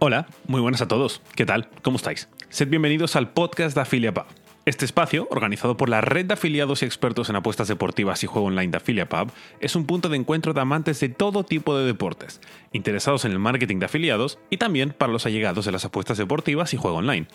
[0.00, 1.20] Hola, muy buenas a todos.
[1.34, 1.68] ¿Qué tal?
[1.82, 2.28] ¿Cómo estáis?
[2.50, 4.26] Sed bienvenidos al podcast de AffiliaPub.
[4.64, 8.46] Este espacio, organizado por la red de afiliados y expertos en apuestas deportivas y juego
[8.46, 12.40] online de AffiliaPub, es un punto de encuentro de amantes de todo tipo de deportes,
[12.70, 16.72] interesados en el marketing de afiliados y también para los allegados de las apuestas deportivas
[16.74, 17.26] y juego online.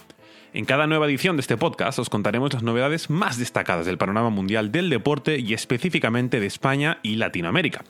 [0.55, 4.29] En cada nueva edición de este podcast os contaremos las novedades más destacadas del panorama
[4.29, 7.83] mundial del deporte y específicamente de España y Latinoamérica.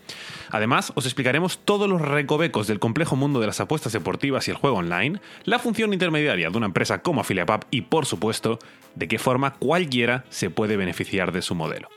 [0.49, 4.57] Además, os explicaremos todos los recovecos del complejo mundo de las apuestas deportivas y el
[4.57, 8.59] juego online, la función intermediaria de una empresa como AffiliaPub y, por supuesto,
[8.95, 11.89] de qué forma cualquiera se puede beneficiar de su modelo.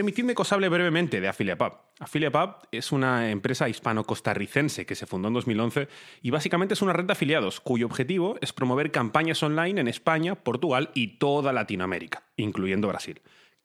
[0.00, 1.74] Permitidme que os hable brevemente de AffiliaPub.
[1.98, 5.88] AffiliaPub es una empresa hispano-costarricense que se fundó en 2011
[6.22, 10.36] y básicamente es una red de afiliados cuyo objetivo es promover campañas online en España,
[10.36, 13.20] Portugal y toda Latinoamérica, incluyendo Brasil.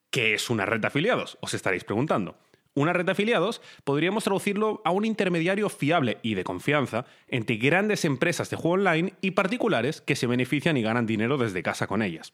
[0.10, 1.38] ¿Qué es una red de afiliados?
[1.40, 2.38] Os estaréis preguntando.
[2.74, 8.04] Una red de afiliados podríamos traducirlo a un intermediario fiable y de confianza entre grandes
[8.04, 12.02] empresas de juego online y particulares que se benefician y ganan dinero desde casa con
[12.02, 12.34] ellas.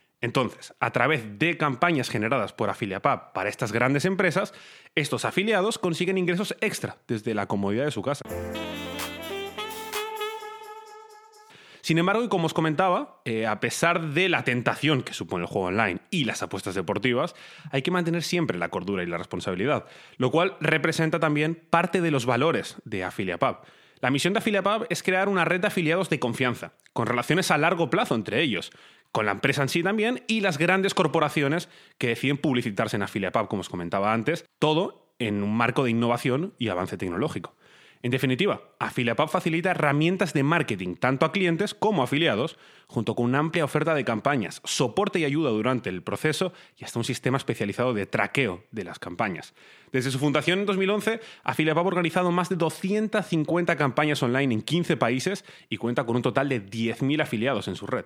[0.21, 4.53] Entonces, a través de campañas generadas por AffiliaPub para estas grandes empresas,
[4.93, 8.23] estos afiliados consiguen ingresos extra desde la comodidad de su casa.
[11.81, 15.49] Sin embargo, y como os comentaba, eh, a pesar de la tentación que supone el
[15.49, 17.35] juego online y las apuestas deportivas,
[17.71, 19.85] hay que mantener siempre la cordura y la responsabilidad,
[20.17, 23.57] lo cual representa también parte de los valores de AffiliaPub.
[23.99, 27.57] La misión de AffiliaPub es crear una red de afiliados de confianza, con relaciones a
[27.57, 28.71] largo plazo entre ellos,
[29.11, 33.47] con la empresa en sí también y las grandes corporaciones que deciden publicitarse en AffiliaPub,
[33.47, 37.55] como os comentaba antes, todo en un marco de innovación y avance tecnológico.
[38.03, 42.57] En definitiva, AffiliaPub facilita herramientas de marketing tanto a clientes como a afiliados,
[42.87, 46.97] junto con una amplia oferta de campañas, soporte y ayuda durante el proceso y hasta
[46.97, 49.53] un sistema especializado de traqueo de las campañas.
[49.91, 54.97] Desde su fundación en 2011, AffiliaPub ha organizado más de 250 campañas online en 15
[54.97, 58.05] países y cuenta con un total de 10.000 afiliados en su red.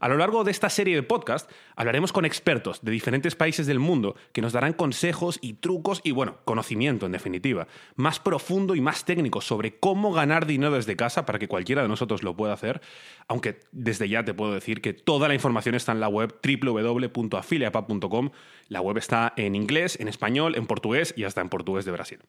[0.00, 3.78] A lo largo de esta serie de podcast hablaremos con expertos de diferentes países del
[3.78, 8.80] mundo que nos darán consejos y trucos y, bueno, conocimiento en definitiva, más profundo y
[8.80, 12.54] más técnico sobre cómo ganar dinero desde casa para que cualquiera de nosotros lo pueda
[12.54, 12.80] hacer,
[13.28, 18.30] aunque desde ya te puedo decir que toda la información está en la web www.afiliapub.com.
[18.68, 22.20] La web está en inglés, en español, en portugués y hasta en portugués de Brasil.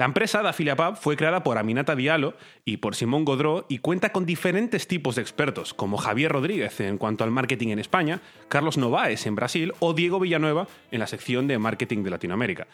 [0.00, 2.32] La empresa de AffiliaPub fue creada por Aminata Diallo
[2.64, 6.96] y por Simón Godró y cuenta con diferentes tipos de expertos, como Javier Rodríguez en
[6.96, 11.46] cuanto al marketing en España, Carlos Novaes en Brasil o Diego Villanueva en la sección
[11.48, 12.66] de marketing de Latinoamérica.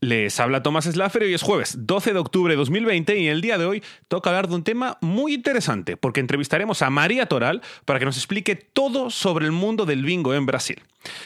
[0.00, 3.40] Les habla Tomás Slaffer y hoy es jueves 12 de octubre de 2020 y el
[3.40, 7.62] día de hoy toca hablar de un tema muy interesante porque entrevistaremos a María Toral
[7.84, 10.80] para que nos explique todo sobre el mundo del bingo en Brasil.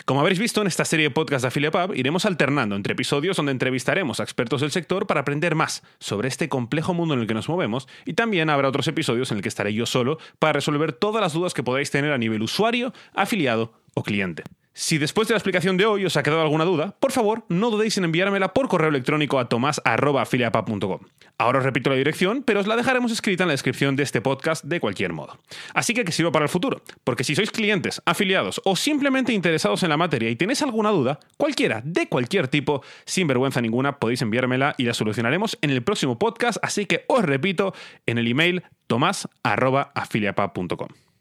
[0.07, 3.53] Como habréis visto en esta serie de podcast de AffiliaPub, iremos alternando entre episodios donde
[3.53, 7.35] entrevistaremos a expertos del sector para aprender más sobre este complejo mundo en el que
[7.35, 10.95] nos movemos y también habrá otros episodios en el que estaré yo solo para resolver
[10.95, 14.45] todas las dudas que podáis tener a nivel usuario, afiliado o cliente.
[14.75, 17.71] Si después de la explicación de hoy os ha quedado alguna duda, por favor, no
[17.71, 21.01] dudéis en enviármela por correo electrónico a tomás.afiliapub.com.
[21.37, 24.23] Ahora os repito la dirección, pero os la dejaremos escrita en la descripción de este
[24.23, 25.39] podcast de cualquier modo.
[25.75, 29.83] Así que que sirva para el futuro, porque si sois clientes, afiliados o simplemente interesados
[29.83, 34.23] en la materia y tenéis alguna duda, cualquiera, de cualquier tipo, sin vergüenza ninguna, podéis
[34.23, 37.75] enviármela y la solucionaremos en el próximo podcast, así que os repito
[38.07, 41.12] en el email tomás.afiliapub.com.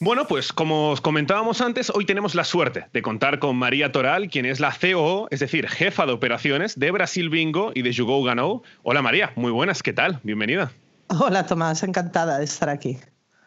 [0.00, 4.28] Bueno, pues como os comentábamos antes, hoy tenemos la suerte de contar con María Toral,
[4.28, 8.22] quien es la COO, es decir, jefa de operaciones de Brasil Bingo y de Jugou
[8.22, 8.62] Ganou.
[8.84, 10.20] Hola María, muy buenas, ¿qué tal?
[10.22, 10.70] Bienvenida.
[11.08, 12.96] Hola Tomás, encantada de estar aquí.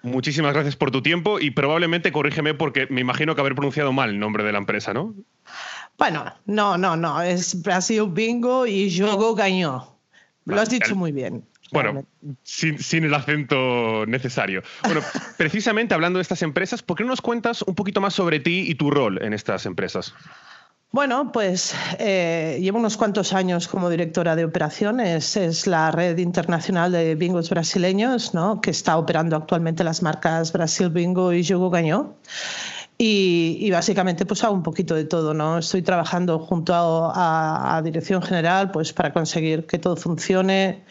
[0.02, 4.10] Muchísimas gracias por tu tiempo y probablemente corrígeme porque me imagino que haber pronunciado mal
[4.10, 5.16] el nombre de la empresa, ¿no?
[5.98, 9.84] Bueno, no, no, no, es Brasil Bingo y Jugou Ganou.
[10.44, 11.46] Lo has dicho muy bien.
[11.72, 12.06] Bueno,
[12.44, 14.62] sin, el acento necesario.
[14.84, 15.02] Bueno,
[15.38, 18.66] precisamente hablando de estas empresas, ¿por qué no nos cuentas un poquito más sobre ti
[18.68, 20.14] y tu rol en estas empresas?
[20.94, 25.38] Bueno, pues eh, llevo unos cuantos años como directora de operaciones.
[25.38, 28.60] Es la red internacional de bingos brasileños, ¿no?
[28.60, 32.16] que está operando actualmente las marcas Brasil Bingo y Jogo Gañó.
[33.04, 35.58] Y, básicamente pues hago un poquito de todo, ¿no?
[35.58, 40.84] Estoy trabajando junto a, a, Dirección General pues para conseguir que todo funcione,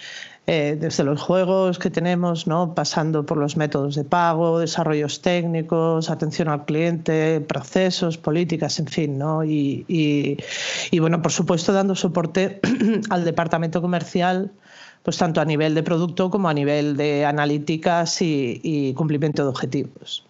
[0.53, 2.75] eh, desde los juegos que tenemos, ¿no?
[2.75, 9.17] pasando por los métodos de pago, desarrollos técnicos, atención al cliente, procesos, políticas, en fin.
[9.17, 9.45] ¿no?
[9.45, 12.59] Y, y, bueno, por supuesto, dando soporte
[13.11, 14.51] al departamento comercial
[15.05, 20.30] pues tanto a nivel de producto como a nivel de analíticas y cumplimiento de objetivos.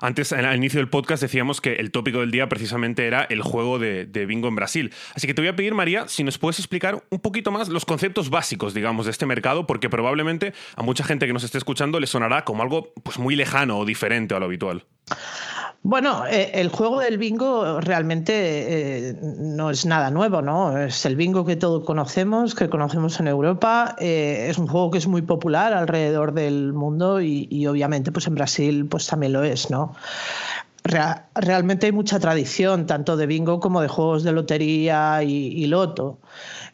[0.00, 3.78] Antes, al inicio del podcast, decíamos que el tópico del día precisamente era el juego
[3.78, 4.92] de, bingo en Brasil.
[5.14, 7.84] Así que te voy a pedir, María, si nos puedes explicar un poquito más los
[7.84, 12.00] conceptos básicos, digamos, de este mercado, porque probablemente a mucha gente que nos esté escuchando
[12.00, 14.84] le sonará como algo pues, muy lejano o diferente a lo habitual.
[15.88, 18.32] Bueno, eh, el juego del bingo realmente
[19.10, 20.76] eh, no es nada nuevo, ¿no?
[20.76, 23.94] Es el bingo que todos conocemos, que conocemos en Europa.
[24.00, 28.34] Eh, es un juego que es muy popular alrededor del mundo y, obviamente pues en
[28.34, 29.94] Brasil pues también lo es, ¿no?
[31.34, 36.18] realmente hay mucha tradición, tanto de bingo como de juegos de lotería y, loto.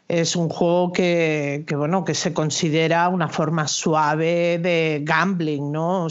[0.07, 6.09] Es un juego que, bueno, que se considera una forma suave de gambling, ¿no?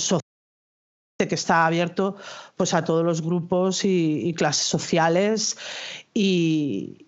[1.29, 2.17] Que está abierto
[2.57, 5.57] pues, a todos los grupos y, clases sociales
[6.15, 7.07] y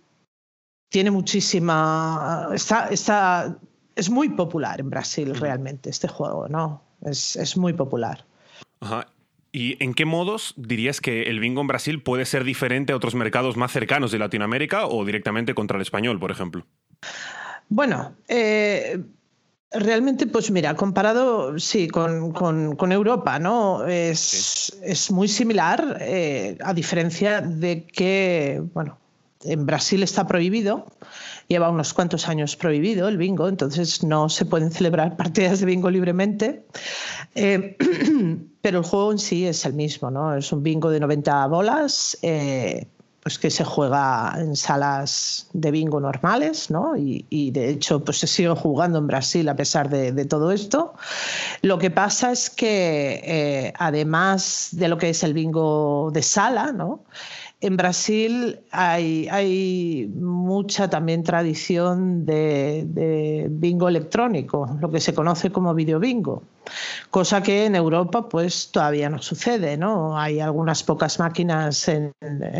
[0.90, 2.48] tiene muchísima...
[2.52, 3.58] Está, está,
[3.96, 6.82] es muy popular en Brasil realmente este juego, ¿no?
[7.02, 8.24] Es, es muy popular.
[9.52, 13.14] ¿Y en qué modos dirías que el bingo en Brasil puede ser diferente a otros
[13.14, 16.66] mercados más cercanos de Latinoamérica o directamente contra el español, por ejemplo?
[17.68, 19.00] Bueno, eh,
[19.74, 23.84] Realmente, pues mira, comparado, sí, con, Europa, ¿no?
[23.86, 28.98] Es, es muy similar, eh, a diferencia de que, bueno,
[29.42, 30.86] en Brasil está prohibido,
[31.48, 35.90] lleva unos cuantos años prohibido el bingo, entonces no se pueden celebrar partidas de bingo
[35.90, 36.64] libremente,
[37.34, 37.76] eh,
[38.62, 40.36] pero el juego en sí es el mismo, ¿no?
[40.36, 42.16] Es un bingo de 90 bolas.
[42.22, 42.86] Eh,
[43.24, 46.94] pues que se juega en salas de bingo normales, ¿no?
[46.94, 50.92] Y, de hecho, pues se sigue jugando en Brasil a pesar de, todo esto.
[51.62, 56.72] Lo que pasa es que eh, además de lo que es el bingo de sala,
[56.72, 57.00] ¿no?
[57.64, 66.42] En Brasil hay, mucha también tradición de, bingo electrónico, lo que se conoce como videobingo,
[67.10, 70.18] cosa que en Europa pues todavía no sucede, ¿no?
[70.18, 72.12] Hay algunas pocas máquinas en,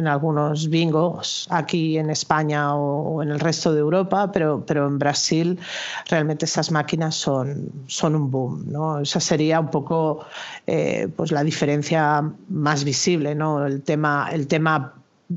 [0.08, 5.60] algunos bingos aquí en España o, en el resto de Europa, pero, pero en Brasil
[6.08, 9.00] realmente esas máquinas son, son un boom, ¿no?
[9.00, 10.24] Esa sería un poco
[10.66, 13.66] eh, pues la diferencia más visible, ¿no?
[13.66, 14.93] El tema, el tema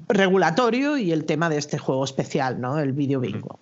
[0.09, 2.79] regulatorio y el tema de este juego especial, ¿no?
[2.79, 3.59] El video bingo.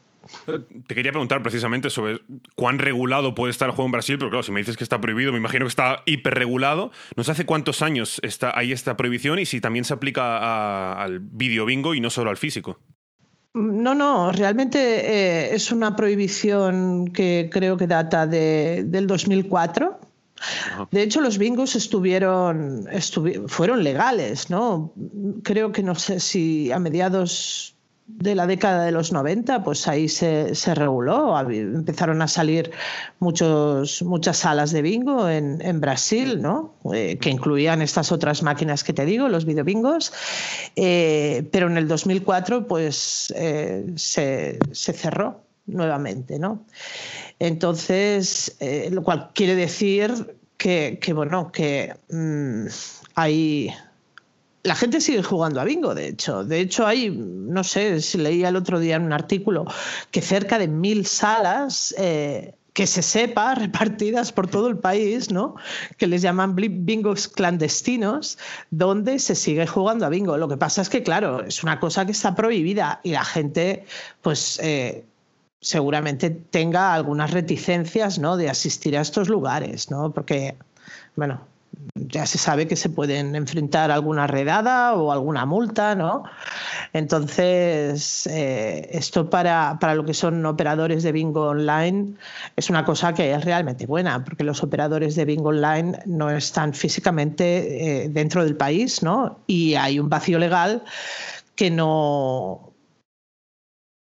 [0.87, 2.19] Te quería preguntar precisamente sobre
[2.55, 4.99] cuán regulado puede estar el juego en Brasil, pero claro, si me dices que está
[4.99, 6.91] prohibido, me imagino que está hiperregulado.
[7.15, 11.19] ¿No sé hace cuántos años está, hay esta prohibición y si también se aplica al
[11.19, 12.79] video bingo y no solo al físico?
[13.53, 19.99] No, no, realmente eh, es una prohibición que creo que data de, del 2004
[20.91, 22.87] de hecho, los bingos estuvieron,
[23.47, 24.93] fueron legales, ¿no?
[25.43, 27.75] Creo que no sé si a mediados
[28.07, 31.39] de la década de los 90, pues ahí se, reguló.
[31.39, 32.71] Empezaron a salir
[33.19, 36.75] muchos, muchas salas de bingo en, Brasil, ¿no?
[36.93, 40.13] Eh, que incluían estas otras máquinas que te digo, los videobingos.
[40.75, 46.65] Eh, pero en el 2004, pues eh, se, se cerró nuevamente, ¿no?
[47.39, 52.67] Entonces, eh, lo cual quiere decir que, bueno, que mm,
[53.15, 53.71] hay
[54.63, 56.43] la gente sigue jugando a bingo, de hecho.
[56.43, 59.65] De hecho, hay, no sé, si leía el otro día en un artículo
[60.09, 65.55] que cerca de mil salas eh, que se sepa, repartidas por todo el país, ¿no?
[65.97, 68.39] que les llaman bingos clandestinos,
[68.71, 70.35] donde se sigue jugando a bingo.
[70.37, 73.85] Lo que pasa es que, claro, es una cosa que está prohibida y la gente,
[74.23, 75.05] pues, eh,
[75.65, 78.37] seguramente tenga algunas reticencias ¿no?
[78.37, 80.11] de asistir a estos lugares, ¿no?
[80.11, 80.55] porque,
[81.15, 81.41] bueno,
[81.95, 86.23] ya se sabe que se pueden enfrentar alguna redada o alguna multa, ¿no?
[86.93, 92.13] Entonces, eh, esto para, para, lo que son operadores de bingo online
[92.55, 96.73] es una cosa que es realmente buena, porque los operadores de bingo online no están
[96.73, 99.39] físicamente eh, dentro del país, ¿no?
[99.47, 100.83] Y hay un vacío legal
[101.55, 102.64] que no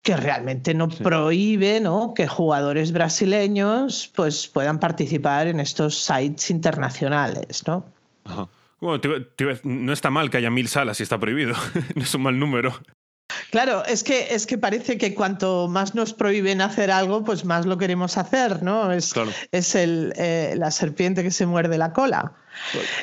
[0.01, 2.13] que realmente no prohíbe ¿no?
[2.13, 7.63] que jugadores brasileños pues, puedan participar en estos sites internacionales.
[7.67, 7.85] ¿no?
[8.79, 8.99] Bueno,
[9.63, 11.53] no está mal que haya mil salas si está prohibido.
[11.95, 12.73] no es un mal número.
[13.51, 17.65] Claro, es que, es que parece que cuanto más nos prohíben hacer algo, pues más
[17.65, 18.93] lo queremos hacer, ¿no?
[18.93, 19.13] Es,
[19.51, 22.31] es el, eh, la serpiente que se muerde la cola.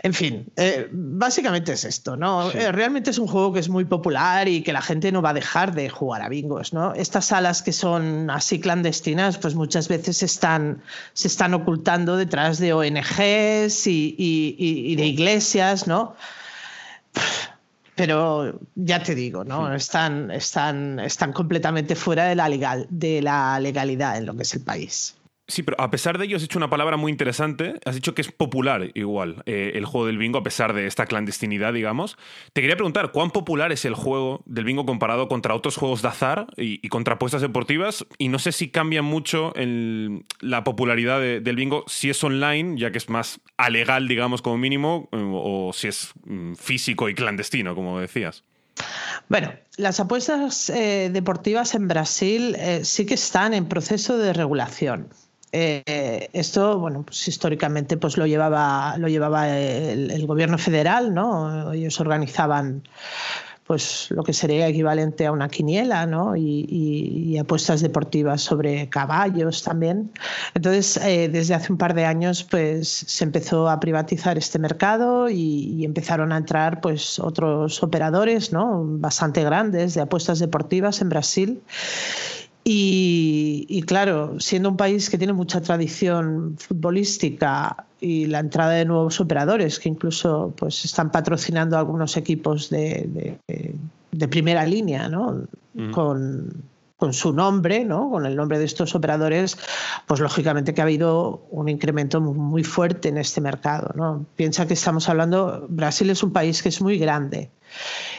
[0.02, 2.50] En fin, eh, básicamente es esto, ¿no?
[2.50, 5.30] Eh, realmente es un juego que es muy popular y que la gente no va
[5.30, 6.94] a dejar de jugar a bingos, ¿no?
[6.94, 12.72] Estas salas que son así clandestinas, pues muchas veces están, se están ocultando detrás de
[12.72, 16.14] ONGs y, y de iglesias, ¿no?
[17.98, 19.74] Pero ya te digo, ¿no?
[19.74, 24.54] Están, están, están completamente fuera de la, legal, de la legalidad en lo que es
[24.54, 25.17] el país.
[25.50, 27.80] Sí, pero a pesar de ello has dicho una palabra muy interesante.
[27.86, 31.06] Has dicho que es popular igual eh, el juego del bingo a pesar de esta
[31.06, 32.18] clandestinidad, digamos.
[32.52, 36.08] Te quería preguntar, ¿cuán popular es el juego del bingo comparado contra otros juegos de
[36.08, 38.04] azar y, contra apuestas deportivas?
[38.18, 39.54] Y no sé si cambia mucho
[40.40, 45.08] la popularidad del bingo si es online, ya que es más alegal, digamos, como mínimo,
[45.12, 48.44] o, si es mm, físico y clandestino, como decías.
[49.30, 55.08] Bueno, las apuestas eh, deportivas en Brasil eh, sí que están en proceso de regulación.
[55.52, 61.72] Eh, esto, bueno, pues históricamente pues lo llevaba, lo llevaba el, gobierno federal, ¿no?
[61.72, 62.82] Ellos organizaban
[63.66, 66.34] pues lo que sería equivalente a una quiniela, ¿no?
[66.34, 70.10] Y, apuestas deportivas sobre caballos también.
[70.54, 75.28] Entonces, eh, desde hace un par de años, pues se empezó a privatizar este mercado
[75.28, 78.82] y, y, empezaron a entrar, pues, otros operadores, ¿no?
[78.84, 81.62] Bastante grandes de apuestas deportivas en Brasil.
[82.70, 89.20] Y, claro, siendo un país que tiene mucha tradición futbolística y la entrada de nuevos
[89.20, 93.38] operadores que incluso pues están patrocinando algunos equipos de,
[94.28, 95.46] primera línea, ¿no?
[95.92, 96.62] Con,
[96.98, 98.10] con su nombre, ¿no?
[98.10, 99.56] con el nombre de estos operadores,
[100.06, 103.92] pues lógicamente que ha habido un incremento muy fuerte en este mercado.
[103.94, 104.26] ¿no?
[104.36, 107.50] Piensa que estamos hablando, Brasil es un país que es muy grande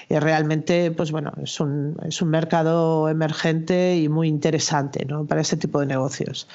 [0.10, 5.26] y realmente, pues bueno, es un, es un mercado emergente y muy interesante ¿no?
[5.26, 6.48] para este tipo de negocios.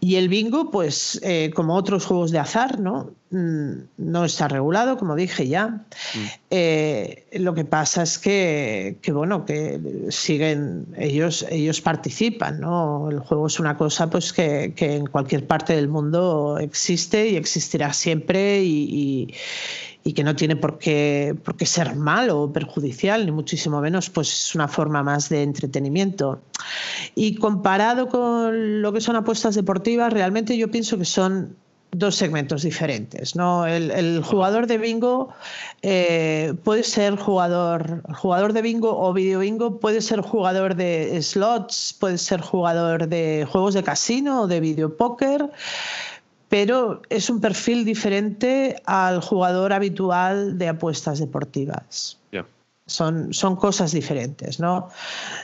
[0.00, 3.10] Y el bingo, pues eh, como otros juegos de azar, ¿no?
[3.30, 5.66] Mm, no está regulado, como dije ya.
[5.68, 6.18] Mm.
[6.50, 13.10] Eh, lo que pasa es que, que, bueno, que siguen, ellos, ellos participan, ¿no?
[13.10, 17.36] El juego es una cosa pues que, que en cualquier parte del mundo existe y
[17.36, 19.34] existirá siempre y y
[20.12, 24.68] que no tiene por qué, ser malo o perjudicial, ni muchísimo menos, pues es una
[24.68, 26.40] forma más de entretenimiento.
[27.14, 31.56] Y comparado con lo que son apuestas deportivas, realmente yo pienso que son
[31.92, 33.36] dos segmentos diferentes.
[33.36, 33.66] ¿no?
[33.66, 35.30] El, jugador de bingo
[35.82, 41.96] eh, puede ser jugador, jugador de bingo o video bingo, puede ser jugador de slots,
[41.98, 45.50] puede ser jugador de juegos de casino o de video póker
[46.56, 52.18] pero es un perfil diferente al jugador habitual de apuestas deportivas.
[52.88, 54.88] Son, son cosas diferentes, ¿no?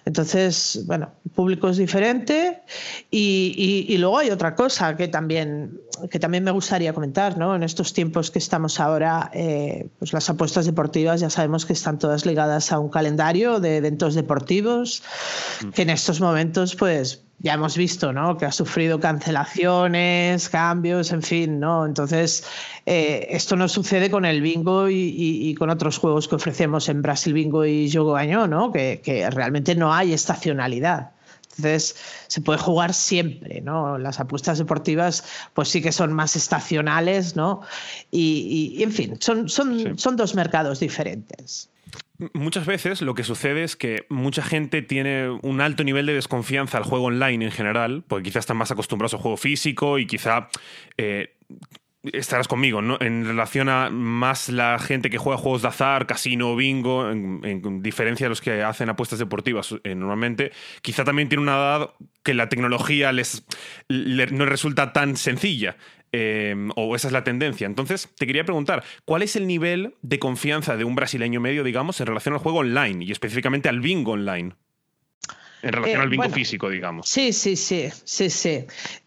[0.04, 2.62] Entonces, bueno, el público es diferente
[3.10, 7.56] y, y, luego hay otra cosa que también, que también me gustaría comentar, ¿no?
[7.56, 11.98] En estos tiempos que estamos ahora, eh, pues las apuestas deportivas ya sabemos que están
[11.98, 15.02] todas ligadas a un calendario de eventos deportivos,
[15.64, 15.70] mm.
[15.70, 18.36] que en estos momentos, pues ya hemos visto ¿no?
[18.36, 21.84] que ha sufrido cancelaciones, cambios, en fin, ¿no?
[21.84, 22.44] Entonces,
[22.86, 27.32] eh, esto no sucede con el bingo y, con otros juegos que ofrecemos en Brasil
[27.32, 28.72] Bingo y Jogo Año, ¿no?
[28.72, 31.10] Que, que, realmente no hay estacionalidad.
[31.56, 31.96] Entonces,
[32.28, 33.98] se puede jugar siempre, ¿no?
[33.98, 37.60] Las apuestas deportivas, pues sí que son más estacionales, ¿no?
[38.10, 41.68] Y, en fin, son, son, son dos mercados diferentes.
[42.32, 46.78] Muchas veces lo que sucede es que mucha gente tiene un alto nivel de desconfianza
[46.78, 50.48] al juego online en general, porque quizás están más acostumbrados al juego físico y quizá
[50.96, 51.36] eh,
[52.04, 52.98] estarás conmigo, ¿no?
[53.00, 58.26] En relación a más la gente que juega juegos de azar, casino, bingo, en, diferencia
[58.26, 60.52] de los que hacen apuestas deportivas eh, normalmente,
[60.82, 61.90] quizá también tiene una edad
[62.22, 63.44] que la tecnología les,
[63.88, 65.76] no resulta tan sencilla.
[66.14, 67.66] Em, o esa es la tendencia.
[67.66, 71.98] Entonces, te quería preguntar, ¿cuál es el nivel de confianza de un brasileño medio, digamos,
[72.00, 74.52] en relación al juego online y específicamente al bingo online?
[75.62, 77.08] En relación eh, al bingo físico, digamos.
[77.08, 78.66] Sí, sí, sí, sí, sí.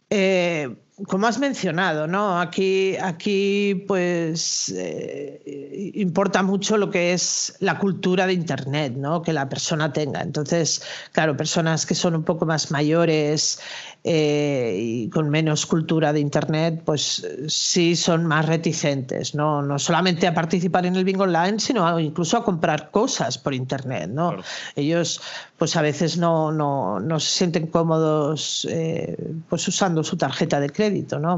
[0.09, 0.69] Eh,
[1.03, 2.39] como has mencionado, ¿no?
[2.39, 9.21] Aquí, aquí pues eh, importa mucho lo que es la cultura de Internet, ¿no?
[9.21, 10.21] Que la persona tenga.
[10.21, 13.59] Entonces, claro, personas que son un poco más mayores
[14.05, 19.61] eh, y con menos cultura de Internet, pues sí son más reticentes, ¿no?
[19.61, 24.11] No solamente a participar en el bingo online, sino incluso a comprar cosas por Internet,
[24.11, 24.37] ¿no?
[24.77, 25.19] Ellos,
[25.57, 29.17] pues a veces no, no, no se sienten cómodos eh,
[29.49, 30.84] pues usando su tarjeta de crédito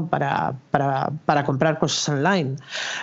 [0.08, 2.56] Para, comprar cosas online.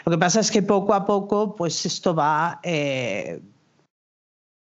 [0.06, 2.16] Lo que pasa es que poco a poco, pues esto.
[2.64, 3.42] Eh,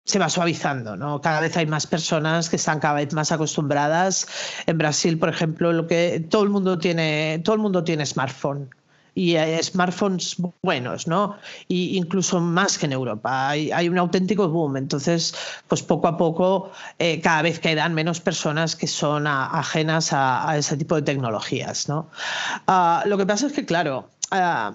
[0.06, 1.22] se va suavizando.
[1.22, 4.28] Cada vez hay más personas que están cada vez más acostumbradas.
[4.66, 5.86] En Brasil, por ejemplo,
[6.30, 8.70] todo el mundo tiene smartphone
[9.16, 11.38] y smartphones buenos, ¿no?
[11.68, 13.50] Y incluso más que en Europa.
[13.50, 14.78] Hay, un auténtico boom.
[14.78, 15.34] Entonces,
[15.68, 20.78] pues poco a poco, eh, cada vez quedan menos personas que son ajenas a, ese
[20.78, 22.10] tipo de tecnologías, ¿no?
[22.68, 24.74] Ah, lo que pasa es que, claro, ah,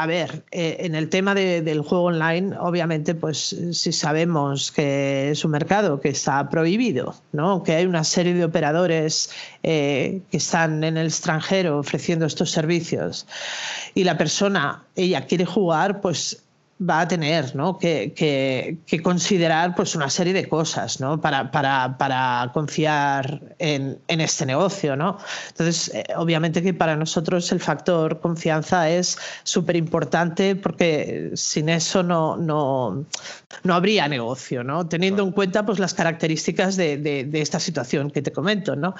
[0.00, 5.44] a ver, eh, en el tema del juego online, obviamente, pues si sabemos que es
[5.44, 7.62] un mercado que está prohibido, ¿no?
[7.62, 9.28] que hay una serie de operadores
[9.62, 13.26] eh, que están en el extranjero ofreciendo estos servicios
[13.94, 16.44] y la persona, ella quiere jugar, pues
[16.80, 17.78] va a tener ¿no?
[17.78, 21.20] que, que, considerar pues, una serie de cosas ¿no?
[21.20, 24.96] para, para, para confiar en, en, este negocio.
[24.96, 25.18] ¿no?
[25.48, 32.02] Entonces, eh, obviamente que para nosotros el factor confianza es súper importante porque sin eso
[32.02, 33.04] no, no,
[33.62, 34.86] no habría negocio, ¿no?
[34.88, 38.74] teniendo en cuenta pues, las características de, de, esta situación que te comento.
[38.74, 38.94] ¿no?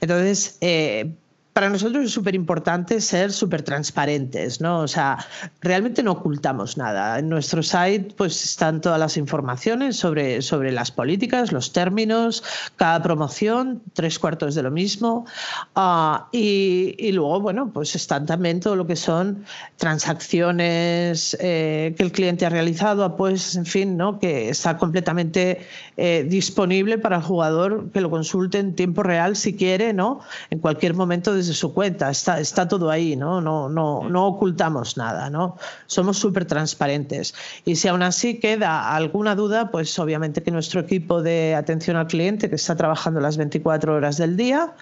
[0.00, 1.14] Entonces, eh,
[1.54, 4.80] para nosotros es súper importante ser súper transparentes, ¿no?
[4.80, 5.24] O sea,
[5.60, 7.16] realmente no ocultamos nada.
[7.20, 12.42] En nuestro site pues están todas las informaciones sobre, sobre las políticas, los términos,
[12.74, 15.26] cada promoción, tres cuartos de lo mismo.
[15.76, 19.44] Uh, y, y, luego, bueno, pues están también todo lo que son
[19.76, 24.18] transacciones eh, que el cliente ha realizado, pues, en fin, ¿no?
[24.18, 25.64] Que está completamente
[25.96, 30.18] eh, disponible para el jugador que lo consulte en tiempo real si quiere, ¿no?
[30.50, 33.40] En cualquier momento de su cuenta, está, está todo ahí, ¿no?
[33.40, 35.56] No, no, no ocultamos nada, ¿no?
[35.86, 37.34] Somos súper transparentes.
[37.64, 42.06] Y si aún así queda alguna duda, pues obviamente que nuestro equipo de atención al
[42.06, 44.74] cliente, que está trabajando las 24 horas del día,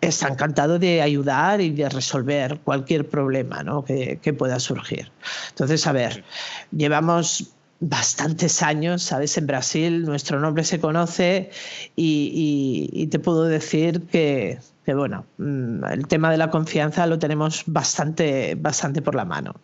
[0.00, 3.84] está encantado de ayudar y de resolver cualquier problema ¿no?
[3.84, 5.10] que, que pueda surgir.
[5.50, 6.24] Entonces, a ver,
[6.70, 9.36] llevamos bastantes años, ¿sabes?
[9.38, 11.50] En Brasil nuestro nombre se conoce
[11.94, 17.64] y, te puedo decir que, que, bueno, mm, el tema de la confianza lo tenemos
[17.66, 19.54] bastante, bastante por la mano.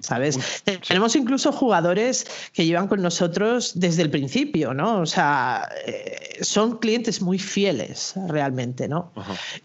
[0.00, 0.62] ¿Sabes?
[0.86, 5.00] Tenemos incluso jugadores que llevan con nosotros desde el principio, ¿no?
[5.00, 9.12] O sea, eh, son clientes muy fieles realmente, ¿no?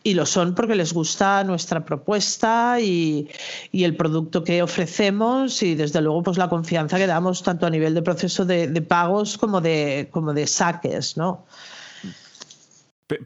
[0.04, 3.30] Y lo son porque les gusta nuestra propuesta y,
[3.72, 7.94] el producto que ofrecemos y desde luego pues la confianza que damos tanto a nivel
[7.94, 11.46] de proceso de, de pagos como de, como de saques, ¿no?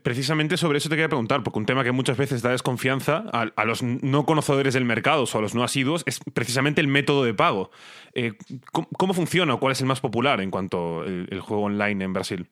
[0.01, 3.65] Precisamente sobre eso te quería preguntar, porque un tema que muchas veces da desconfianza a,
[3.65, 7.33] los no conocedores del mercado o a los no asiduos es precisamente el método de
[7.33, 7.69] pago.
[8.13, 8.33] Eh,
[8.71, 12.49] ¿cómo, funciona o cuál es el más popular en cuanto al juego online en Brasil?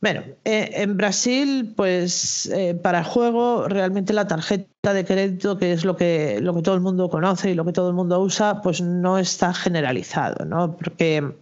[0.00, 5.72] Bueno, eh, en Brasil, pues eh, para el juego realmente la tarjeta de crédito, que
[5.72, 8.20] es lo que, lo que todo el mundo conoce y lo que todo el mundo
[8.20, 10.76] usa, pues no está generalizado, ¿no?
[10.76, 11.34] Porque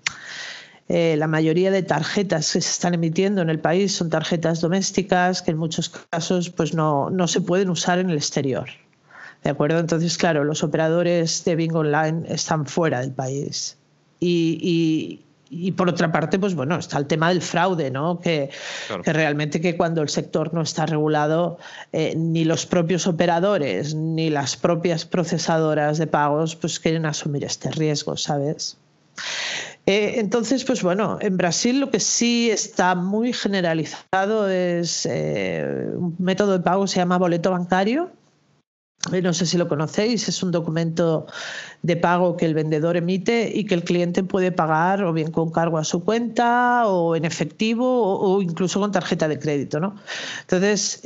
[0.88, 5.42] eh, la mayoría de tarjetas que se están emitiendo en el país son tarjetas domésticas
[5.42, 8.68] que en muchos casos pues no, no se pueden usar en el exterior.
[9.44, 9.79] ¿De acuerdo?
[9.79, 13.77] Entonces, claro, los operadores de bingo online están fuera del país.
[14.18, 15.20] Y,
[15.51, 18.20] y, por otra parte, pues bueno, está el tema del fraude, ¿no?
[18.20, 18.51] Que,
[19.05, 21.59] que realmente que cuando el sector no está regulado,
[21.92, 27.70] eh, ni los propios operadores ni las propias procesadoras de pagos pues quieren asumir este
[27.70, 28.77] riesgo, ¿sabes?
[29.88, 36.14] Eh, entonces, pues bueno, en Brasil lo que sí está muy generalizado es eh, un
[36.18, 38.11] método de pago que se llama boleto bancario.
[39.11, 41.24] Eh, no sé si lo conocéis, es un documento
[41.81, 45.51] de pago que el vendedor emite y que el cliente puede pagar o bien con
[45.51, 49.81] cargo a su cuenta o en efectivo o, incluso con tarjeta de crédito.
[49.81, 49.96] ¿no?
[50.42, 51.01] Entonces,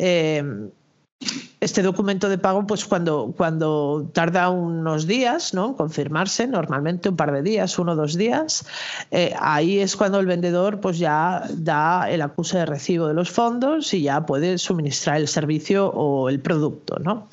[1.62, 5.77] este documento de pago, pues cuando, cuando tarda unos días, ¿no?
[5.77, 8.66] Confirmarse, normalmente un par de días, uno o dos días,
[9.12, 13.31] eh, ahí es cuando el vendedor pues ya da el acuse de recibo de los
[13.31, 17.29] fondos y ya puede suministrar el servicio o el producto, ¿no?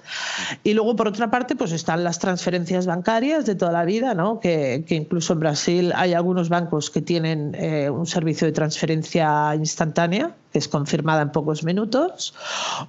[0.64, 4.40] Y luego, por otra parte, pues están las transferencias bancarias de toda la vida, ¿no?
[4.40, 10.36] Que, incluso en Brasil hay algunos bancos que tienen eh, un servicio de transferencia instantánea,
[10.52, 12.34] que es confirmada en pocos minutos,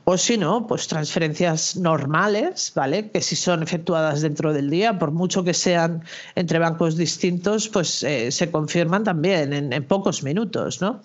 [0.05, 3.11] o si no, pues transferencia transferencias normales, ¿vale?
[3.11, 6.03] Que si son efectuadas dentro del día, por mucho que sean
[6.35, 11.01] entre bancos distintos, pues eh, se confirman también en, pocos minutos, ¿no?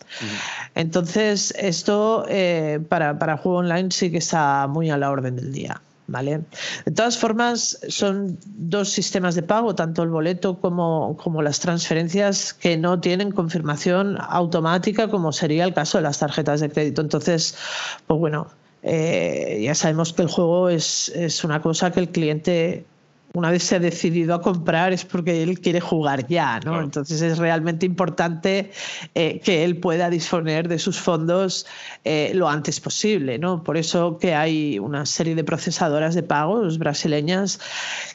[0.75, 5.51] Entonces, esto eh, para, para juego online sí que está muy a la orden del
[5.51, 5.81] día.
[6.07, 6.41] ¿Vale?
[6.85, 12.53] De todas formas, son dos sistemas de pago, tanto el boleto como, como, las transferencias,
[12.53, 17.01] que no tienen confirmación automática, como sería el caso de las tarjetas de crédito.
[17.01, 17.57] Entonces,
[18.05, 18.51] pues bueno,
[18.87, 22.85] eh, ya sabemos que el juego es, es una cosa que el cliente
[23.33, 26.81] una vez se ha decidido a comprar es porque él quiere jugar ya, ¿no?
[26.81, 28.71] Entonces es realmente importante
[29.13, 31.65] eh, que él pueda disponer de sus fondos
[32.05, 33.63] eh, lo antes posible, ¿no?
[33.63, 37.59] Por eso que hay una serie de procesadoras de pagos brasileñas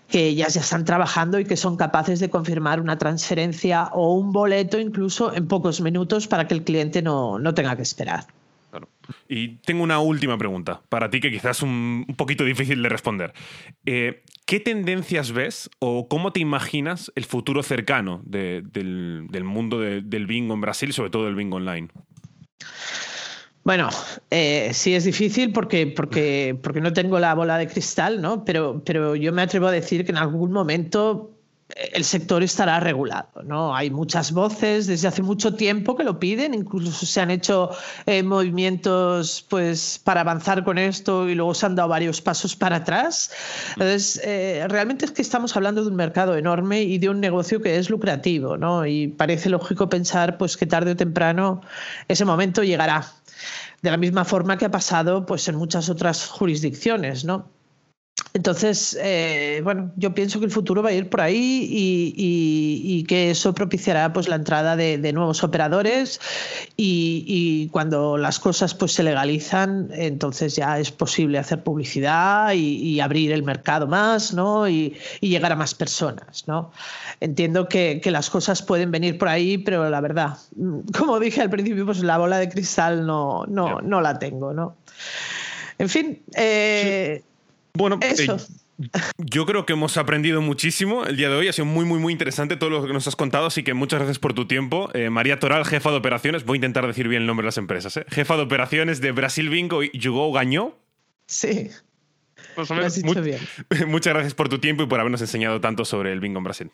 [0.09, 4.33] que ya, ya están trabajando y que son capaces de confirmar una transferencia o un
[4.33, 8.24] boleto incluso en pocos minutos para que el cliente no, no tenga que esperar.
[9.29, 13.33] Y tengo una última pregunta para ti que quizás es un, poquito difícil de responder.
[13.87, 20.55] Eh, ¿Qué tendencias ves o cómo te imaginas el futuro cercano del, mundo del bingo
[20.55, 21.88] en Brasil, sobre todo del bingo online?
[23.62, 23.90] Bueno,
[24.31, 28.44] eh, sí es difícil porque, porque, porque no tengo la bola de cristal, ¿no?
[28.44, 31.39] Pero, pero yo me atrevo a decir que en algún momento
[31.92, 33.28] el sector estará regulado.
[33.44, 33.74] ¿no?
[33.74, 37.70] Hay muchas voces desde hace mucho tiempo que lo piden, incluso se han hecho
[38.06, 42.76] eh, movimientos pues, para avanzar con esto y luego se han dado varios pasos para
[42.76, 43.30] atrás.
[43.70, 47.60] Entonces, eh, realmente es que estamos hablando de un mercado enorme y de un negocio
[47.60, 48.86] que es lucrativo ¿no?
[48.86, 51.62] y parece lógico pensar pues, que tarde o temprano
[52.08, 53.06] ese momento llegará.
[53.82, 57.48] De la misma forma que ha pasado pues, en muchas otras jurisdicciones, ¿no?
[58.32, 63.30] Entonces, eh, bueno, yo pienso que el futuro va a ir por ahí y, que
[63.30, 66.20] eso propiciará pues, la entrada de, nuevos operadores
[66.76, 73.32] y, cuando las cosas pues, se legalizan, entonces ya es posible hacer publicidad y, abrir
[73.32, 74.68] el mercado más ¿no?
[74.68, 76.46] y, llegar a más personas.
[76.46, 76.70] ¿no?
[77.20, 80.36] Entiendo que, las cosas pueden venir por ahí, pero la verdad,
[80.96, 84.52] como dije al principio, pues la bola de cristal no, no, no la tengo.
[84.52, 84.76] ¿no?
[85.78, 86.22] En fin.
[86.36, 87.22] Eh,
[87.74, 88.14] bueno, eh,
[89.18, 91.48] yo creo que hemos aprendido muchísimo el día de hoy.
[91.48, 93.46] Ha sido muy, muy, muy interesante todo lo que nos has contado.
[93.46, 94.90] Así que muchas gracias por tu tiempo.
[94.94, 96.44] Eh, María Toral, jefa de operaciones.
[96.44, 97.96] Voy a intentar decir bien el nombre de las empresas.
[97.96, 98.06] ¿eh?
[98.09, 100.76] Jefa de operaciones de Brasil Bingo y Jugó Gañó.
[101.26, 101.70] Sí.
[103.22, 103.38] bien.
[103.88, 106.70] Muchas gracias por tu tiempo y por habernos enseñado tanto sobre el bingo en Brasil.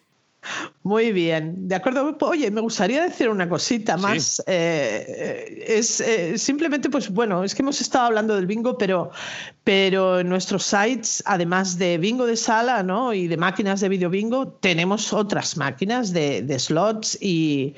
[0.82, 2.16] Muy bien, de acuerdo.
[2.20, 4.42] Oye, me gustaría decir una cosita más.
[4.46, 9.10] Eh, es eh, simplemente, pues bueno, es que hemos estado hablando del bingo, pero,
[9.64, 13.12] pero en nuestros sites, además de bingo de sala ¿no?
[13.12, 17.74] y de máquinas de video bingo, tenemos otras máquinas de, slots y,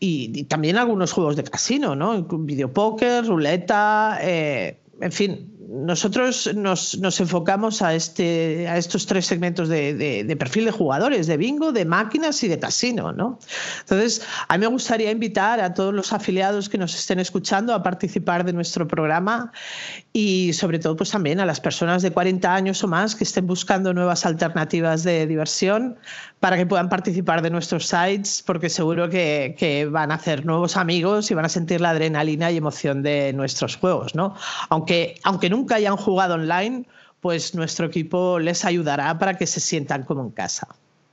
[0.00, 2.22] y, también algunos juegos de casino, ¿no?
[2.22, 10.34] Videopóker, ruleta, eh, en fin, nosotros nos, enfocamos a, este, a estos tres segmentos de,
[10.38, 13.12] perfil de jugadores, de bingo, de máquinas y de casino.
[13.12, 13.38] ¿no?
[13.80, 17.82] Entonces, a mí me gustaría invitar a todos los afiliados que nos estén escuchando a
[17.82, 19.52] participar de nuestro programa
[20.14, 23.46] y sobre todo pues también a las personas de 40 años o más que estén
[23.46, 25.98] buscando nuevas alternativas de diversión
[26.40, 30.78] para que puedan participar de nuestros sites porque seguro que, que van a hacer nuevos
[30.78, 34.14] amigos y van a sentir la adrenalina y emoción de nuestros juegos.
[34.14, 34.34] ¿no?
[34.70, 36.86] Aunque, aunque nunca hayan jugado online,
[37.20, 40.68] pues nuestro equipo les ayudará para que se sientan como en casa.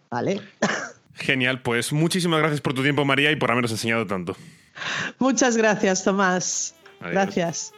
[0.10, 0.42] ¿Vale?
[1.16, 4.36] Genial, pues muchísimas gracias por tu tiempo, María, y por habernos enseñado tanto.
[5.20, 6.76] Muchas gracias, Tomás.
[7.00, 7.74] Gracias.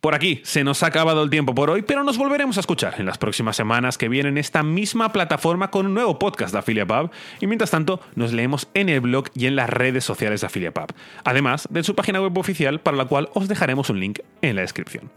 [0.00, 2.94] Por aquí se nos ha acabado el tiempo por hoy, pero nos volveremos a escuchar
[2.98, 6.86] en las próximas semanas que vienen esta misma plataforma con un nuevo podcast de Afilia
[6.86, 10.46] Pub y mientras tanto nos leemos en el blog y en las redes sociales de
[10.46, 14.20] Afilia Pub, además de su página web oficial para la cual os dejaremos un link
[14.40, 15.10] en la descripción.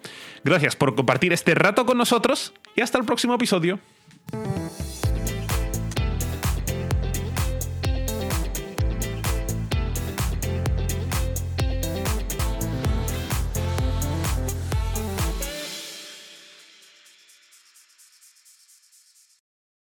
[0.43, 3.79] Gracias por compartir este rato con nosotros y hasta el próximo episodio.